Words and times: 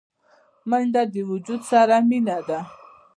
منډه 0.69 1.01
د 1.13 1.15
وجود 1.31 1.61
سره 1.71 1.95
مینه 2.09 2.37
ده 2.47 2.59